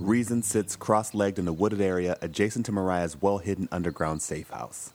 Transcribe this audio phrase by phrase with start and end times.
[0.00, 4.48] Rezin sits cross legged in a wooded area adjacent to Mariah's well hidden underground safe
[4.48, 4.94] house.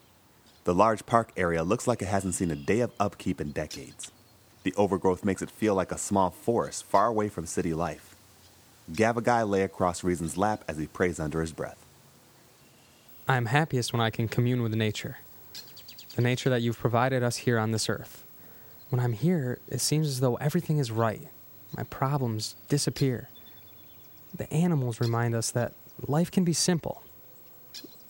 [0.63, 4.11] The large park area looks like it hasn't seen a day of upkeep in decades.
[4.63, 8.15] The overgrowth makes it feel like a small forest far away from city life.
[8.91, 11.85] Gavagai lay across Rezin's lap as he prays under his breath.
[13.27, 15.19] I am happiest when I can commune with nature.
[16.15, 18.23] The nature that you've provided us here on this earth.
[18.89, 21.27] When I'm here, it seems as though everything is right.
[21.77, 23.29] My problems disappear.
[24.37, 25.71] The animals remind us that
[26.07, 27.01] life can be simple,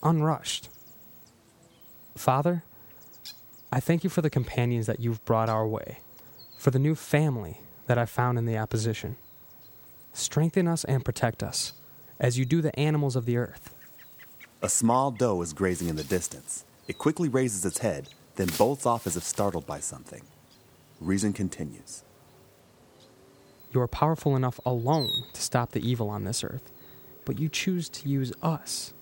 [0.02, 0.68] unrushed.
[2.16, 2.64] Father,
[3.70, 5.98] I thank you for the companions that you've brought our way,
[6.58, 9.16] for the new family that I found in the opposition.
[10.12, 11.74] Strengthen us and protect us,
[12.18, 13.72] as you do the animals of the earth.
[14.62, 16.64] A small doe is grazing in the distance.
[16.88, 20.22] It quickly raises its head, then bolts off as if startled by something.
[21.00, 22.02] Rezin continues.
[23.76, 26.72] You are powerful enough alone to stop the evil on this earth,
[27.26, 28.94] but you choose to use us,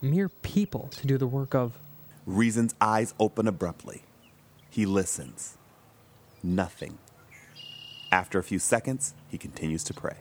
[0.00, 1.78] mere people, to do the work of.
[2.24, 4.04] Rezin's eyes open abruptly.
[4.70, 5.58] He listens.
[6.42, 6.96] Nothing.
[8.10, 10.16] After a few seconds, he continues to pray.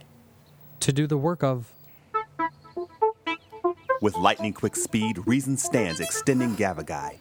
[0.82, 1.72] To do the work of.
[4.02, 7.20] With lightning quick speed, Rezin stands, extending Gavagai.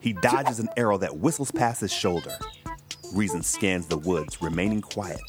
[0.00, 2.38] He dodges an arrow that whistles past his shoulder.
[3.12, 5.20] Rezin scans the woods, remaining quiet.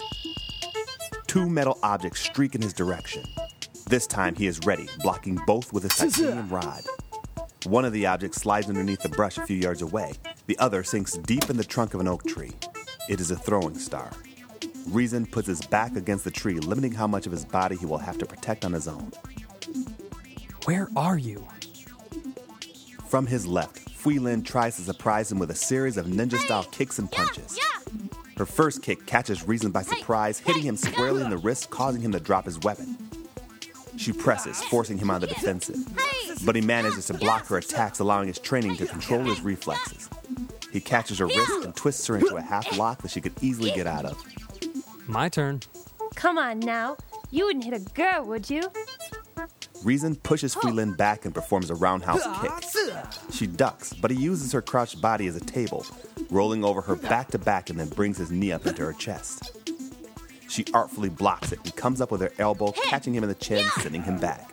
[1.33, 3.23] Two metal objects streak in his direction.
[3.87, 6.83] This time he is ready, blocking both with his titanium rod.
[7.65, 10.13] One of the objects slides underneath the brush a few yards away.
[10.45, 12.51] The other sinks deep in the trunk of an oak tree.
[13.09, 14.11] It is a throwing star.
[14.89, 17.97] Rezin puts his back against the tree, limiting how much of his body he will
[17.97, 19.11] have to protect on his own.
[20.65, 21.47] Where are you?
[23.07, 26.65] From his left, Fui Lin tries to surprise him with a series of ninja style
[26.65, 27.57] kicks and punches.
[28.37, 32.11] Her first kick catches Rezin by surprise, hitting him squarely in the wrist, causing him
[32.13, 32.97] to drop his weapon.
[33.95, 35.77] She presses, forcing him on the defensive.
[36.45, 40.09] But he manages to block her attacks, allowing his training to control his reflexes.
[40.71, 43.71] He catches her wrist and twists her into a half lock that she could easily
[43.71, 44.17] get out of.
[45.07, 45.61] My turn.
[46.15, 46.97] Come on now.
[47.29, 48.63] You wouldn't hit a girl, would you?
[49.83, 52.51] Rezin pushes Fui Lin back and performs a roundhouse kick.
[53.31, 55.85] She ducks, but he uses her crouched body as a table,
[56.33, 59.57] rolling over her back to back and then brings his knee up into her chest.
[60.49, 63.65] She artfully blocks it and comes up with her elbow, catching him in the chin,
[63.79, 64.49] sending him back.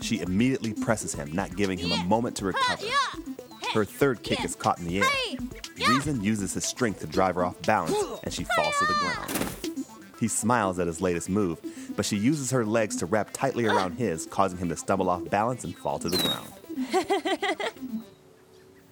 [0.00, 2.86] She immediately presses him, not giving him a moment to recover.
[3.72, 5.88] Her third kick is caught in the air.
[5.88, 9.86] Reason uses his strength to drive her off balance, and she falls to the ground.
[10.18, 11.58] He smiles at his latest move,
[11.96, 15.24] but she uses her legs to wrap tightly around his, causing him to stumble off
[15.30, 18.02] balance and fall to the ground.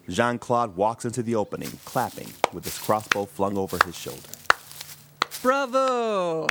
[0.08, 4.30] Jean Claude walks into the opening, clapping, with his crossbow flung over his shoulder.
[5.42, 6.46] Bravo!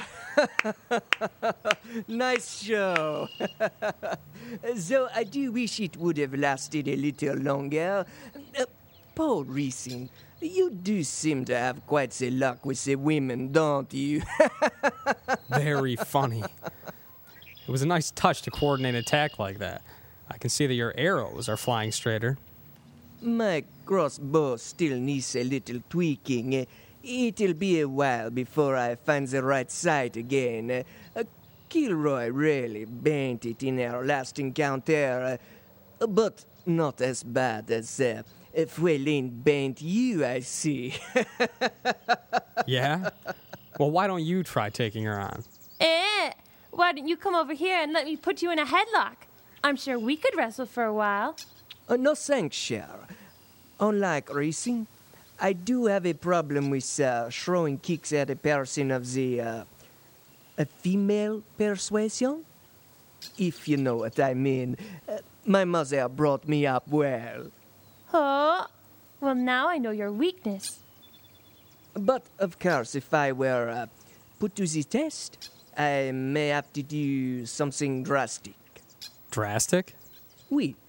[2.08, 3.28] nice show.
[4.76, 8.06] Though I do wish it would have lasted a little longer.
[8.58, 8.66] Uh,
[9.16, 14.22] Paul Rezin, you do seem to have quite the luck with the women, don't you?
[15.50, 16.44] Very funny.
[17.68, 19.82] It was a nice touch to coordinate an attack like that.
[20.30, 22.38] I can see that your arrows are flying straighter.
[23.22, 26.68] My crossbow still needs a little tweaking.
[27.04, 30.84] It'll be a while before I find the right sight again.
[31.16, 31.24] Uh,
[31.70, 35.40] Kilroy really bent it in our last encounter,
[36.00, 38.22] uh, but not as bad as uh,
[38.68, 40.94] Fui Lin bent you, I see.
[42.68, 43.12] Yeah?
[43.80, 45.44] Well, why don't you try taking her on?
[45.80, 46.32] Eh?
[46.72, 49.16] Why don't you come over here and let me put you in a headlock?
[49.64, 51.38] I'm sure we could wrestle for a while.
[51.90, 52.90] Uh, no thanks, Cher.
[53.80, 54.88] Unlike Rezin,
[55.40, 59.64] I do have a problem with uh, throwing kicks at a person of the uh,
[60.58, 62.44] a female persuasion.
[63.38, 64.78] If you know what I mean.
[65.08, 67.52] Uh, my mother brought me up well.
[68.14, 68.66] Oh,
[69.22, 70.80] well, now I know your weakness.
[71.94, 73.86] But of course, if I were uh,
[74.40, 78.56] put to the test, I may have to do something drastic.
[79.32, 79.96] Drastic?
[80.50, 80.87] Oui, Uh,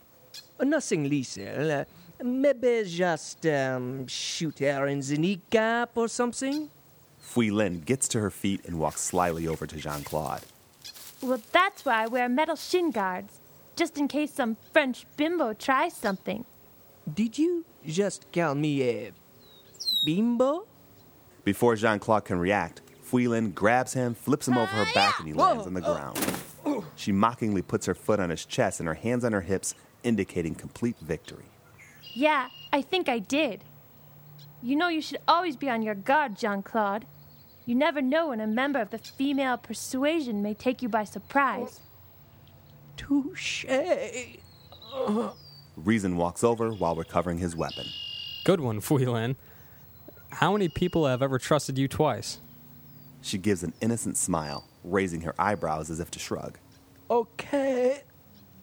[0.66, 1.70] nothing lethal.
[1.70, 1.84] Uh,
[2.22, 6.70] maybe just um, shoot her in the kneecap or something.
[7.18, 10.42] Fui Lin gets to her feet and walks slyly over to Jean Claude.
[11.22, 13.40] Well, that's why I wear metal shin guards,
[13.76, 16.44] just in case some French bimbo tries something.
[17.12, 19.12] Did you just call me a
[20.04, 20.66] bimbo?
[21.44, 25.28] Before Jean Claude can react, Fui Lin grabs him, flips him over her back, and
[25.28, 26.18] he lands on the ground.
[26.94, 30.54] She mockingly puts her foot on his chest and her hands on her hips, indicating
[30.54, 31.46] complete victory.
[32.14, 33.62] Yeah, I think I did.
[34.62, 37.06] You know you should always be on your guard, Jean Claude.
[37.64, 41.80] You never know when a member of the female persuasion may take you by surprise.
[42.96, 43.64] Touche.
[45.76, 47.84] Rezin walks over while recovering his weapon.
[48.44, 49.36] Good one, Fuilin.
[50.30, 52.40] How many people have ever trusted you twice?
[53.20, 56.58] She gives an innocent smile, raising her eyebrows as if to shrug.
[57.10, 58.02] Okay,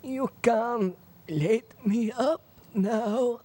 [0.03, 0.95] you can
[1.27, 2.41] let me up
[2.73, 3.41] now.